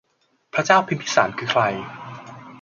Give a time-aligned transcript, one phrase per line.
[0.53, 1.61] พระเจ้าพิมพิสาร คือใคร